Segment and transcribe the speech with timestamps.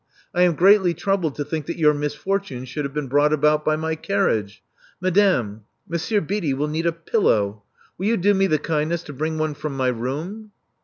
[0.33, 3.75] I am greatly troubled to think that your misfortune should have been brought about by
[3.75, 4.63] my carriage.
[4.99, 7.61] Madame: Mon sieur Beatty will need a pillow.
[7.99, 10.53] Will you do me the kindness to bring one from my room?"